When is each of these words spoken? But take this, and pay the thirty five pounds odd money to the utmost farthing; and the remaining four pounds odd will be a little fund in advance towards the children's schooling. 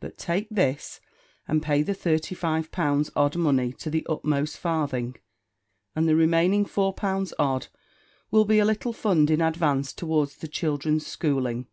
But 0.00 0.18
take 0.18 0.48
this, 0.50 0.98
and 1.46 1.62
pay 1.62 1.82
the 1.84 1.94
thirty 1.94 2.34
five 2.34 2.72
pounds 2.72 3.08
odd 3.14 3.36
money 3.36 3.72
to 3.74 3.88
the 3.88 4.04
utmost 4.08 4.56
farthing; 4.58 5.14
and 5.94 6.08
the 6.08 6.16
remaining 6.16 6.64
four 6.64 6.92
pounds 6.92 7.32
odd 7.38 7.68
will 8.32 8.44
be 8.44 8.58
a 8.58 8.64
little 8.64 8.92
fund 8.92 9.30
in 9.30 9.40
advance 9.40 9.92
towards 9.92 10.38
the 10.38 10.48
children's 10.48 11.06
schooling. 11.06 11.68